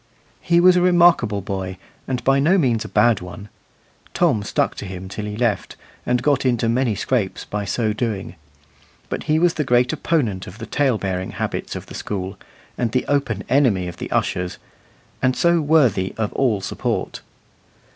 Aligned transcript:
He 0.41 0.59
was 0.59 0.75
a 0.75 0.81
remarkable 0.81 1.41
boy, 1.41 1.77
and 2.07 2.23
by 2.23 2.39
no 2.39 2.57
means 2.57 2.83
a 2.83 2.89
bad 2.89 3.21
one. 3.21 3.49
Tom 4.15 4.41
stuck 4.41 4.73
to 4.77 4.85
him 4.87 5.07
till 5.07 5.25
he 5.25 5.37
left, 5.37 5.75
and 6.07 6.23
got 6.23 6.43
into 6.43 6.67
many 6.67 6.95
scrapes 6.95 7.45
by 7.45 7.65
so 7.65 7.93
doing. 7.93 8.33
But 9.09 9.25
he 9.25 9.37
was 9.37 9.53
the 9.53 9.63
great 9.63 9.93
opponent 9.93 10.47
of 10.47 10.57
the 10.57 10.65
tale 10.65 10.97
bearing 10.97 11.33
habits 11.33 11.75
of 11.75 11.85
the 11.85 11.93
school, 11.93 12.39
and 12.79 12.93
the 12.93 13.05
open 13.05 13.43
enemy 13.47 13.87
of 13.87 13.97
the 13.97 14.09
ushers; 14.09 14.57
and 15.21 15.35
so 15.35 15.61
worthy 15.61 16.15
of 16.17 16.33
all 16.33 16.61
support. 16.61 17.21